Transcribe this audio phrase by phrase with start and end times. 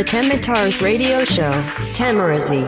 [0.00, 1.52] The Temitars Radio Show,
[1.92, 2.66] Tamarazi.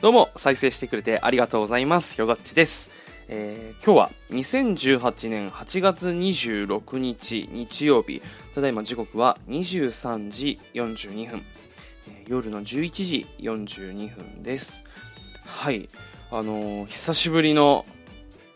[0.00, 2.20] どうも、再生してくれてありがとうございます。
[2.20, 2.90] よざっちです。
[3.28, 8.20] えー今日は2018年8月26日日曜日、
[8.56, 11.44] ただいま時刻は23時42分、
[12.08, 14.82] えー夜の11時42分です。
[15.46, 15.88] はい、
[16.32, 17.86] あのー久しぶりの、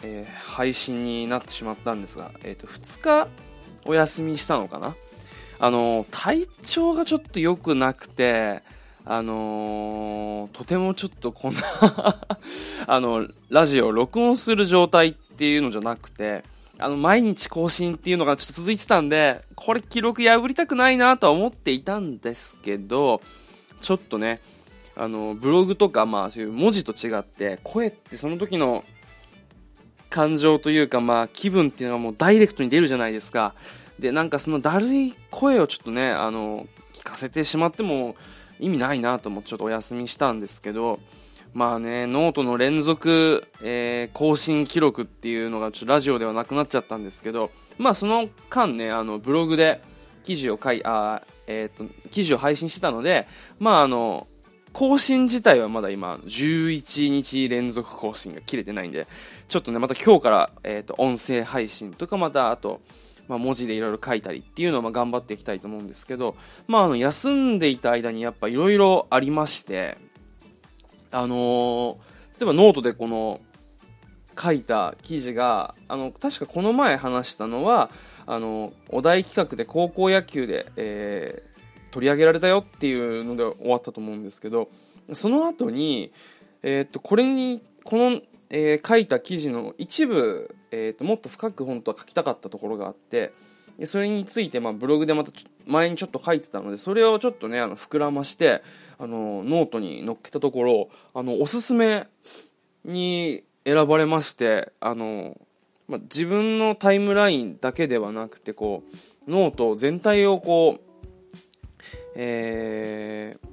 [0.03, 3.29] えー配信になってしまったんですが、えっ、と、2日
[3.87, 4.95] お休みしたのかな？
[5.59, 8.63] あの体調がちょっと良くなくて、
[9.05, 11.61] あのーとてもちょっとこんな
[12.87, 16.45] あの、ラジオ録音する状態っていうのじゃなくて、
[16.79, 23.21] あの、毎日更新っていうのがちょっと続いてたんで、これ記録破りたくないなとは思っていたんですけど、
[23.81, 24.41] ちょっとね、
[24.97, 28.85] あの、ブログとか、まあ、そういう文字と違って、声ってその時の
[30.13, 33.55] 感情というか、まあ、気分っていうのがもうダイレクトに出るじゃないですか。
[33.99, 38.15] で、なんかそのだるい声をちょっとね、あの、聞かせてしまっても
[38.61, 41.01] 意味ないなと思ってちょっとお休みしたんですけど、
[41.55, 49.83] まあね、ノートの連続、えー更新記録っていうのがちょっとラジオではなくなっちゃったんですけど、まあその間ね、あの、ブログで
[50.25, 53.27] 記事を書い、あえっ、と、記事を配信してたので、
[53.59, 54.27] まああの、
[54.73, 59.07] 更新自体はまだ今、11日連続更新が切れてないんで、
[59.49, 62.81] ちょっとね、また今日から、えっ、と、音声配信とかまた、あと、
[63.29, 66.37] まあ、文字でいろいろ書いたりっていうのをまあ頑張っていきたいと思うんですけど、
[66.67, 69.99] まあ、あの、休んでいた間にやっぱいろいろありまして、
[71.11, 71.97] あのー
[72.41, 73.41] 例えばノートでこの、
[74.41, 77.91] 書いた記事が、あの、確かこの前話したのは、
[78.27, 81.52] あの、お題企画で高校野球で、えー
[81.93, 84.69] 取り上げられたよっていうので終わったと思うんですけど、
[85.13, 86.13] その後に、
[86.63, 93.33] えーっと、これに、この、えー書いた記事の一部、えーっと、もっと深く本当は書きたかったところがあって、
[93.87, 95.33] それについて、まあ、ブログでまた
[95.67, 98.63] 前にちょっと書いてたので、それをちょっとね、あの、膨らまして、
[98.99, 102.07] あの、ノートに載っけたところ、あの、おすすめ
[102.85, 105.37] に選ばれまして、あの、
[105.89, 108.83] まあ、自分のタイムラインだけではなくて、こ
[109.27, 110.92] う、ノート全体をこう、
[112.15, 113.53] えー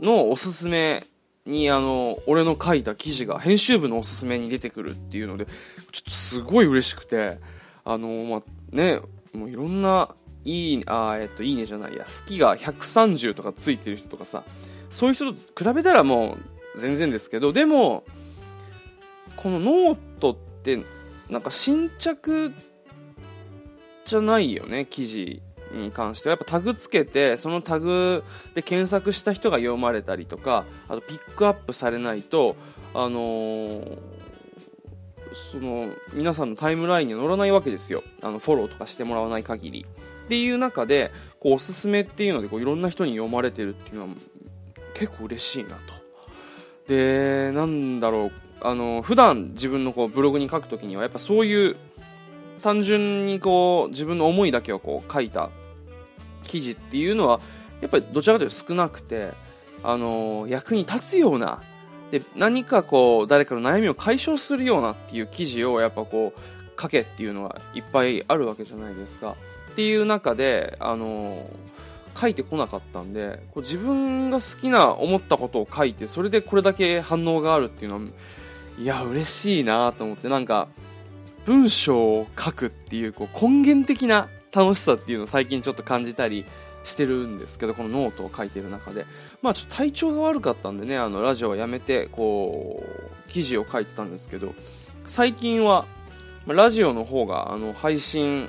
[0.00, 1.04] のおすすめ
[1.44, 5.46] に、あの、俺の書いた記事が編集部のおすすめに出てくるっていうので、
[5.92, 7.38] ちょっとすごい嬉しくて、
[7.84, 9.00] あの、まあ、ね、
[9.32, 10.14] もういろんな、
[10.44, 14.44] いい、あえっと、いいねじゃないや、好きが130とかついてる人とかさ、
[14.90, 16.36] そういう人と比べたらも
[16.76, 18.04] う全然ですけど、でも、
[19.36, 20.84] このノートって、
[21.28, 22.52] なんか新着
[24.04, 25.42] じゃないよね、記事。
[25.72, 26.32] に関しては。
[26.32, 32.56] やっぱタグつけて、そのタグで検索した人が読まれたりとか、あとピックアップされないと、
[32.94, 33.98] あのー
[35.32, 38.02] その、皆さんのタイムラインには載らないわけですよ。
[38.22, 39.86] あの、フォローとかしてもらわない限り。
[40.24, 44.08] っていう中で、こう、おすすめっていうので、こう、いろんな人に読まれてるっていうのは、
[44.94, 45.76] 結構嬉しいなと。
[46.88, 51.76] で、なんだろう、あの、普段自分のこう、ブログに書くときには、やっぱそういう、
[52.62, 55.50] 単純にこう、自分の思いだけをこう、書いた
[56.42, 57.40] 記事っていうのは、
[57.80, 59.32] やっぱりどちらかというと少なくて、
[59.82, 61.62] あの、役に立つような、
[62.10, 69.36] で、何かこう、誰かの悩みを解消するようなっていう記事をやっぱこう、書けっていうのがいっぱいあるわけじゃないですか。
[69.72, 71.48] っていう中で、あの、
[72.18, 78.02] 書いてこなかったんで、こう自分が好きな思ったことを書いて、それでこれだけ反応があるっていうのは、
[78.78, 80.68] いや、嬉しいなと思って、なんか、
[81.46, 86.44] 文章を書くっていう、こう、根源的な楽しさっていうのを最近ちょっと感じたり
[86.82, 89.06] してるんですけど、このノートを書いてる中で。
[89.42, 94.54] まあちょっと体調が悪かったんでね、あの、ラジオはやめて、こう、記事を書いてたんですけど、
[95.06, 95.86] 最近は、
[96.46, 98.48] ラジオの方が、あの、配信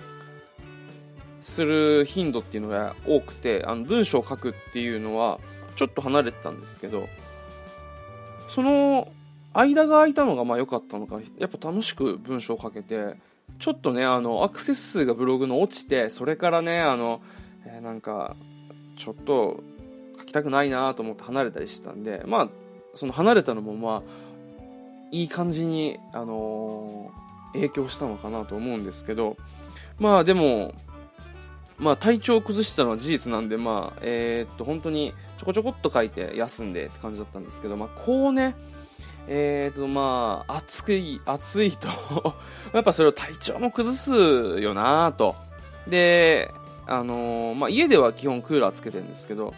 [1.42, 5.40] する頻度っていうのが多くて、あの、文章を書くっていうのは、
[5.76, 7.08] ちょっと離れてたんですけど、
[8.48, 9.12] その、
[9.62, 13.16] 間が空いたのがまあ良かったのか、やっぱ楽しく文章を書けて、
[13.60, 17.22] ちょっとね、あの、アクセス数がブログの落ちて、それからね、あの、
[17.66, 18.36] えーなんか、
[18.98, 19.64] ちょっと
[20.18, 22.50] 書きたくないなと思って離れたりしてたんで、まあ、
[22.94, 24.10] その離れたのもまあ、
[25.12, 29.38] いい感じに、あのー影響したのかなと思うんですけど、
[30.00, 30.74] まあでも、
[31.78, 38.56] まあ体調を崩したのは事実なんで、まあ、えーっと、本当にちょこちょこっと書いて休んでって感じだったんですけど、まあこうね、
[39.28, 41.88] えーと、まあ、暑い、暑いと、
[42.74, 45.36] やっぱそれを体調も崩すよなと。
[45.88, 46.54] で、
[46.86, 49.54] あのーまあ家では基本クーラーつけてるんですけど、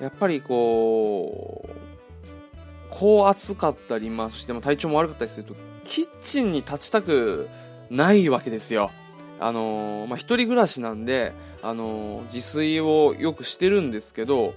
[0.00, 1.70] やっぱりこう、
[2.90, 7.48] こう暑かったり、ま、しても体調も悪かったりすると、キッチンに立ちたく
[7.90, 8.90] ないわけですよ。
[9.40, 11.32] あのー、まあ、一人暮らしなんで、
[11.62, 14.54] あのー、自炊をよくしてるんですけど、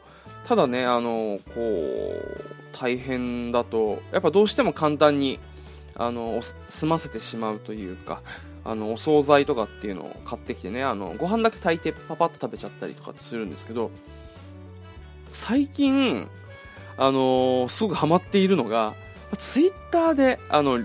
[0.48, 5.39] ただね、あのー、こう、大変だと、やっぱどうしても簡単に、
[5.95, 8.22] あの、済ませてしまうというか、
[8.66, 13.92] あの、お惣菜とかっていうのを買ってきてね、あの、ご飯だけ炊いてパパッと食べちゃったりとかするんですけど、
[15.31, 16.27] 最近、
[16.98, 18.94] あのすごくハマっているのが、
[19.38, 20.80] ツイッターで、あの、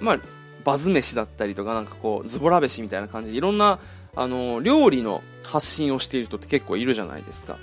[0.00, 0.20] まあ、
[0.64, 3.80] バズ飯だったりとか、なんかこう、ズボラ飯みたいな感じで、いろんな、
[4.14, 7.58] あの、料理の発信をしている人って結構いるじゃないですか。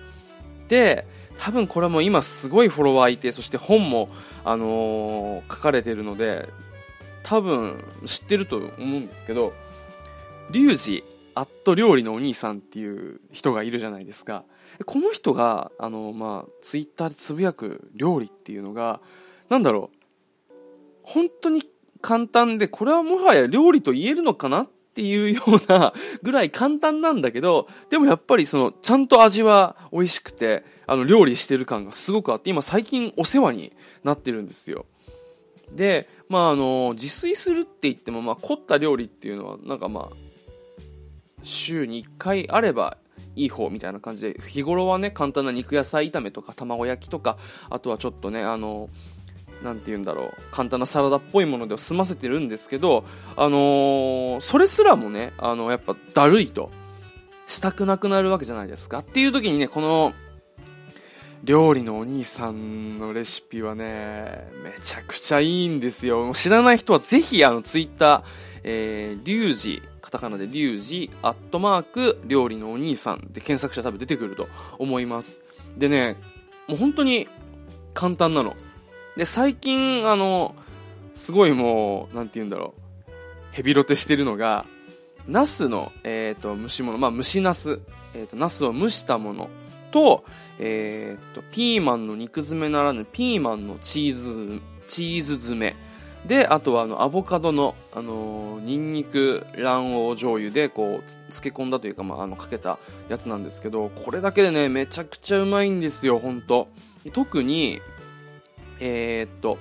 [0.69, 1.05] で、
[1.39, 4.09] 多分これも今すごいフォロワーいて、そして本も、
[4.45, 6.47] あのー、書かれてるので、
[7.23, 9.53] 多分知ってると思うんですけど、
[10.51, 11.03] リュウジ、
[11.35, 14.43] アット料理のお兄さんっていう人がいるじゃないですか。
[14.85, 18.99] この人が、あの、まあ、ツイッターでつぶやく料理っていうのが、
[19.49, 20.53] なんだろう、
[21.03, 21.63] 本当に
[22.01, 25.93] 簡単で、これはもはや料理と言えるのかなっっていうような
[26.23, 33.71] ぐらい簡単なんだけど、でもやっぱりその、ちゃんと味は美味しくて、あの、料理してる感がすごくあって、今最近お世話に
[34.03, 34.85] なってるんですよ。
[35.71, 40.15] で、まああの、自炊するって言っても、まあ凝った料理っていうのは、なんかまあ、
[41.43, 42.97] 週に1回あれば
[43.35, 47.37] いい方みたいな感じで、日頃はね、簡単な肉野菜炒めとか卵焼きとか、
[47.69, 48.89] あとはちょっとね、あの、
[49.63, 56.71] なんて言うんだろう、簡単なサラダっぽいもので済ませてるんですけど、あのー、それすらもね、あの、やっぱだるいと、
[57.45, 58.99] したくなくなるわけじゃないですか。
[58.99, 60.13] っていう時にね、この、
[61.43, 66.31] 料理のお兄さんのレシピはね、めちゃくちゃいいんですよ。
[66.35, 68.23] 知らない人はぜひ、あの、ツイッター、
[68.63, 74.47] えー、リュウジ、カタカナでリュウジ、アットマーク、料理のお兄さんで検索したら多分出てくると
[74.77, 75.39] 思います。
[75.77, 76.17] でね、
[76.67, 77.27] もう本当に
[77.93, 78.55] 簡単なの。
[79.19, 80.55] で、最近、あの、
[81.13, 82.73] すごいもう、なんて言うんだろ
[83.05, 83.11] う、
[83.51, 84.65] ヘビロテしてるのが、
[85.27, 87.81] ナスの、えっ、ー、と、蒸し物、まあ、蒸しナス、
[88.13, 89.49] えっ、ー、と、ナスを蒸したもの
[89.91, 90.23] と、
[90.57, 95.75] えっ、ー、と、ピーマンの肉詰めならぬ、ピーマンのチーズ、チーズ詰め。
[96.25, 102.79] で、あとはあの、アボカドの、あのー、ニンニク卵黄醤油で、こう、漬け込んだというか、まあ、あの、かけた
[103.09, 106.69] やつなんですけど、これだけでね、めちゃくちゃうまいんですよ、ほんと。
[107.11, 107.81] 特に、
[108.79, 109.57] えー、っと、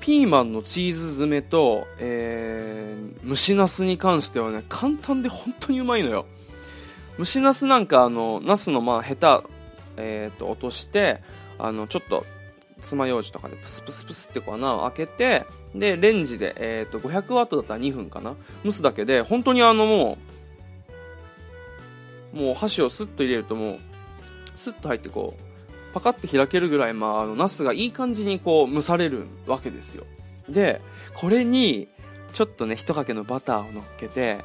[0.00, 6.26] ピーマンのチーズ詰めと、えー、蒸しナスに関してはね、簡単で本当にうまいのよ。
[7.18, 9.42] 蒸しナスなんか、あの、ナスのまあ、ヘタ、
[9.96, 11.20] えー、っと、落として、
[11.58, 12.24] あの、ちょっと、
[12.80, 18.34] 爪楊枝とかでプスプスプスってこう穴を開けて、で、レンジで、えっと、500ワットだったら2分かな
[18.64, 20.18] 蒸すだけで、本当にあのも
[22.32, 23.78] う、もう箸をスッと入れるともう、
[24.54, 25.49] スッと入ってこう、
[25.92, 30.04] パカッて開けるぐらい、まあ、あの、ナスがいい感じにこう、蒸されるわけですよ。
[30.48, 30.80] で、
[31.14, 31.88] これに、
[32.32, 34.44] ちょっとね、一かけのバターを乗っけて、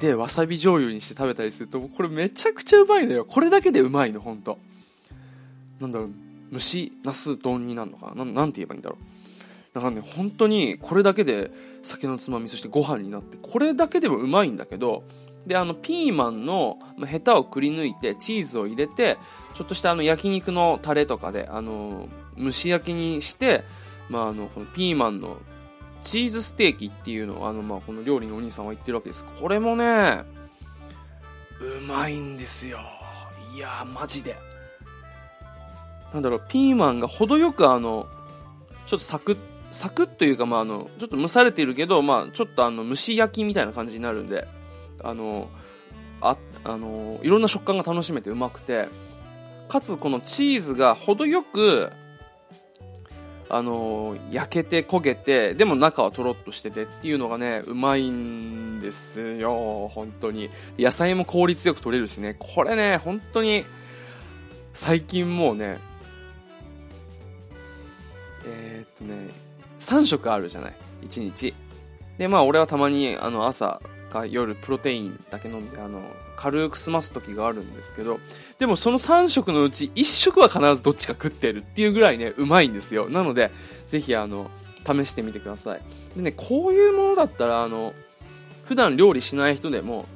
[0.00, 3.24] で、わさび醤油にして食べたりすると、これめちゃくちゃうまいのよ。
[3.24, 4.58] これだけでうまいの、ほんと。
[5.80, 6.10] なんだろう、
[6.52, 8.24] 蒸し、ナス丼になるのかな？
[8.24, 9.74] なんて言えばいいんだろう。
[9.74, 11.50] だからね、本当にこれだけで
[11.82, 15.04] 酒のつまみ、そしてご飯になって、これだけでもうまいんだけど、
[15.46, 19.18] で、あの、ピーマンのヘタをくり抜いて、チーズを入れて、
[19.54, 23.64] ちょっとしたあの、焼肉のタレとかで、あの、蒸し焼きにして、
[24.08, 25.38] まあ、あの、このピーマンの
[26.02, 29.24] チーズステーキっていうのを、あの、まあ、この料理のお兄さんは言ってるわけです。
[29.24, 30.24] これもね、
[31.60, 32.78] うまいんですよ。
[33.54, 34.36] いやー、マジで。
[36.12, 38.06] なんだろう、ピーマンが程よくあの、
[38.86, 39.38] ちょっとサクッ、
[39.72, 44.46] サクッというか、まあ、あの、ちょっと蒸されているけど、まあ、ちょっとあの、蒸し焼きみたいな感じになるんで、
[45.02, 45.48] あの
[46.20, 48.88] ああのいろんな食感が楽しめてうまくて
[49.68, 51.90] かつこのチーズが程よく
[53.48, 60.48] あの焼けて焦げてでも中はとろっとしててっていうのがねうまいんですよ本当に。
[60.78, 63.64] 野菜も効率よく取れるしねこれね本当に
[64.72, 65.78] 最近もうね
[68.46, 69.28] えー、っとね
[69.82, 70.74] 3食あるじゃない。
[71.04, 71.54] 1日。
[72.18, 76.02] でまあ俺はたまにあの朝か夜プロテインだけ飲んであの
[76.36, 78.20] 軽く済ます時があるんですけど
[78.58, 83.08] でもその3食のうち1食は必ずどっちか食ってるっていうぐらいねうまいんですよ。
[83.08, 83.50] なので
[83.86, 84.50] ぜひあの
[84.86, 85.80] 試してみてください。
[86.16, 87.94] でねこういうものだったらあの
[88.64, 90.06] 普段料理しない人でも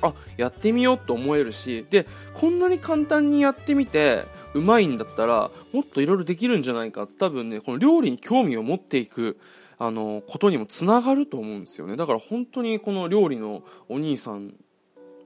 [0.00, 4.24] あやってみようと思えるしでこんなに簡単にやってみて
[4.58, 7.04] うまいんだったらもっといろいろできるんじゃないか。
[7.04, 9.38] って多分ねこの料理に興味を持っていく
[9.78, 11.96] あのことにもつながると思うんですよね。
[11.96, 14.54] だから本当にこの料理のお兄さん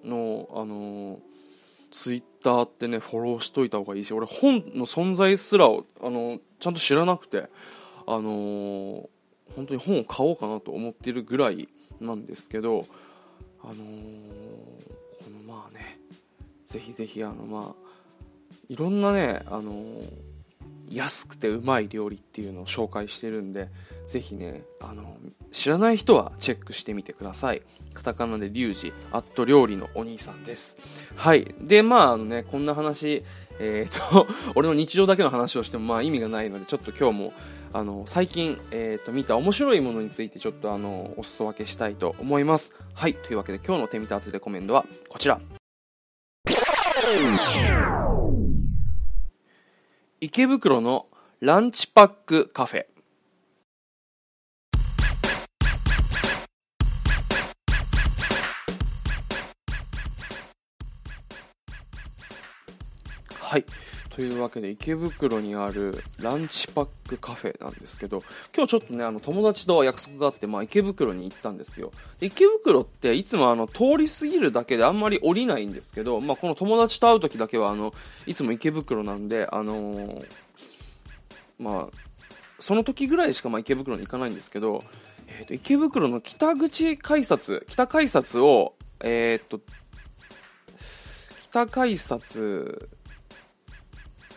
[0.04, 1.18] のあの
[1.90, 7.48] ツイッターってねフォローしといた方がいいし俺本の存在すらをあのちゃんと知らなくて
[8.06, 9.08] あの
[9.54, 11.68] 本当に本を買おうかなと思ってるぐらい
[12.00, 12.86] なんですけど
[13.62, 13.84] あのー、こ
[15.30, 15.98] のまあね
[16.66, 17.91] ぜひぜひあのまあ
[18.72, 19.84] いろんなねあの
[20.90, 23.68] 安くてうまい料理っていうのを紹介してるんで
[24.06, 25.14] ぜひねあの
[25.50, 27.60] 知らない人はチェックしてみてください。
[27.92, 30.78] カタカナでリュウジアット料理のお兄さんです。
[31.16, 31.54] はい。
[31.60, 33.22] でまああのねこんな話
[33.58, 34.26] えーと、
[34.56, 37.32] 俺の日常だけの話をしてもまあ意味がないのでちょっと今日も
[37.74, 42.72] あの最近、えーと、見た面白いものについてちょっとあのお裾分けしたいと思います。
[42.94, 43.14] はい。
[43.14, 45.38] というわけで今日の手見たずレコメンドはこちら。
[50.24, 51.08] 池袋の
[51.40, 52.86] ランチパックカフェ。
[63.40, 63.64] はい。
[64.14, 68.22] というわけで池袋にあるランチパックカフェなんですけど
[68.54, 71.92] 今日ちょっとねあの友達と約束があって、まあ、池袋に行ったんですよ。
[72.20, 77.94] で池袋っていつもあの通り過ぎるだけであんまり降りないんですけど、まあ、この友達と会う時だけはあの
[78.26, 80.26] いつも池袋なんであのー、
[81.58, 81.96] まあ
[82.58, 84.84] その時ぐらいしかまあ池袋に行かないんですけど、
[85.26, 89.60] えー、と池袋の北口改札北改札をえっ、と
[91.50, 92.90] 北改札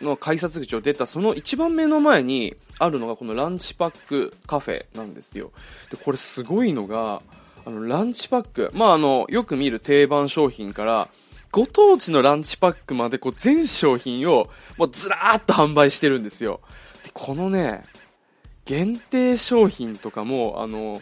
[0.02, 5.52] の改札口を出たその一番目の前にあるのがこのランチパックカフェなんですよ
[5.90, 7.22] でこれすごいのが
[7.64, 11.08] あのランチパックまああのよく見る定番商品から
[11.50, 16.60] ご当地のランチパックまでこう全商品をもうずらーっと販売してるんですよ
[17.04, 17.84] でこのね
[18.64, 21.00] 限定商品とかもあの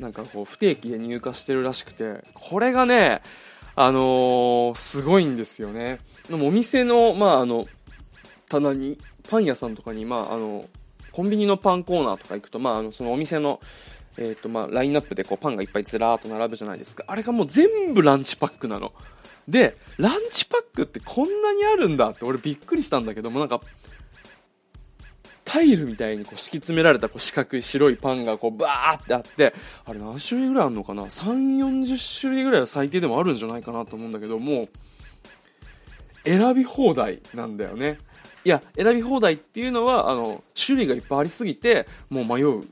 [0.00, 3.22] なんかこう不定期で入荷してるらしくてこれがね
[3.78, 5.98] あのー、すごいんですよね。
[6.30, 7.66] でもお店の、まあ、あの、
[8.48, 8.98] 棚に
[9.28, 10.64] パン屋さんとかに、まあ、あの
[11.12, 13.60] コンビニのパンコーナーとか行くと、まあ、あのそのお店の、
[14.16, 17.04] えーとまあ、ラインナップでこうパンがいっぱいずらーっと並ぶじゃないですか。
[17.06, 18.92] あれがもう全部ランチパックなの。
[19.48, 23.60] でランチパックってこんなにあるんだって俺びっくりしたんだけどもなんか
[25.44, 34.68] タイルみたいにこう敷き詰められたこう四角い白いパンがこうバーってあってあれ何種類ぐらいあるのかな？3 4 0種類ぐらいは最低でもあるんじゃないかなと思うんだけども
[36.24, 37.98] 選び放題なんだよね。
[38.46, 42.62] いや選び放題っていうのはあの種類がいっぱいありすぎてもう迷う。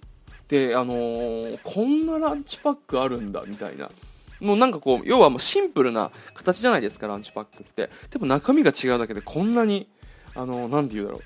[0.47, 3.90] であのー、こんなランチパックあるんだみたいな。
[4.38, 7.90] もうなんかこう要はもうシンプルな形じゃないですかランチパックって。
[8.09, 9.88] でも中身が違うだけでこんなに
[10.37, 11.23] あの何、て言うだろう。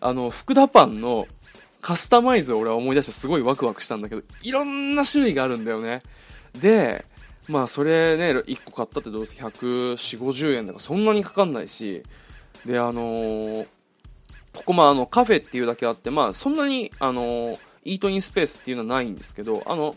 [0.00, 1.26] あの福田パンの
[1.82, 6.02] カスタマイズを俺は思い出してすごいワクワクしたんだけどいろんな種類があるんだよね。
[6.58, 7.04] で
[7.46, 12.02] まあそれね1個買ったってどうせ14050円だからそんなにかかんないし
[12.66, 13.66] であのー、
[14.52, 19.94] ここまあのカフェっていうだけあってまあそんなにあのー、イートインスペースっていうのはないんですけどあの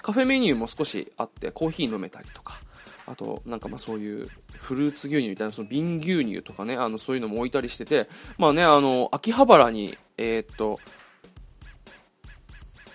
[0.00, 2.60] カフェメニューも少しあってコーヒー飲めたりとか
[3.06, 10.80] あとなんかまあそういうフルーツ牛乳みたいなその瓶牛乳とかねあのそういうのも置いたりしててまあねあの秋葉原にえー、っと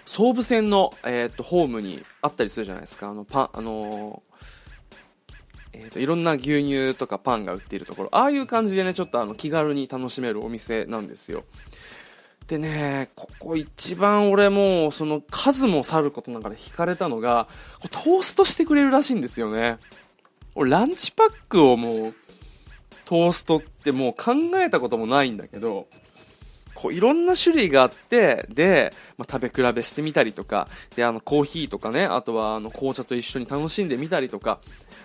[0.05, 3.09] 総武線の、えー、っとホームにあったりするじゃないですか。
[3.09, 4.21] あのパあの
[5.73, 11.43] えーと、いろんな牛乳とかパンが売っているところああいう感じでねちょっとあの気軽に楽しめるお店なんですよ。
[12.47, 17.47] でねここ一番俺もその数もさることながら惹かれたのが
[17.89, 19.77] トーストしてくれるらしいんですよね。
[20.55, 22.13] 俺ランチパックをもう
[23.05, 25.87] トーストってもう考えたこともないんだけど
[26.73, 34.59] こういろんな種類があってで、まあ、食べ比べしてみたりとかであのコーヒーとかねあとはあの紅茶と一緒に楽しんでみたりとか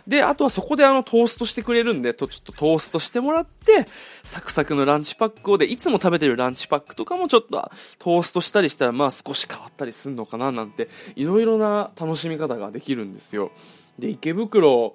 [0.07, 3.87] であとはそこであのトーストしてくれるんでとちょっとトーストしてもらって
[4.23, 13.51] サクサクのランチパックをでいつも食べてるランチパックとかもちょっとトーストしたりしたらまあ少し変わったりするのかななんていろいろな楽しみ方ができるんですよ。
[13.99, 14.95] で池袋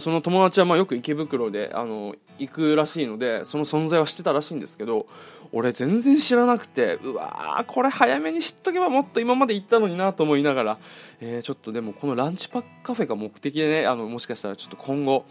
[0.00, 5.06] その友達はまあよく池袋であの行くらしいのでその存在は知ってたらしいんですけど
[5.50, 10.78] 俺全然知らなくてうわーこれ早めに知っとけばもっと今まで行ったのになと思いながら、
[11.22, 15.24] えー、ちょっとでもこのランチパックカフェが目的でねあのもしかしたらちょっと今後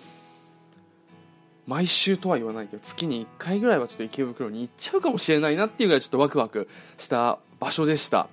[1.68, 8.28] 毎週とは言わないけど月に1回ぐらいはちょっと池袋に行っちゃうかもしれないなっていうぐらいちょっとワクワクした場所でした。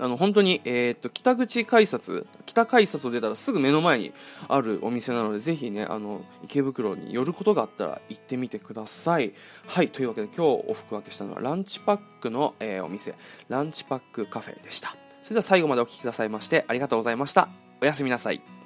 [0.00, 2.26] あの本当に、えー、っと北口改札
[2.58, 4.12] 北改札を出たらすぐ目の前に
[4.48, 9.32] あるお店なのでぜひねあの池袋に寄ることがあったら行ってみてください。
[9.66, 13.14] はいというわけで今日お服分けしたのはランチパックの、えー、お店。
[13.48, 14.96] ランチパックカフェでした。
[15.22, 17.48] それでは最後までお聴きくださいましてありがとうございました。
[17.80, 18.57] おやすみなさい。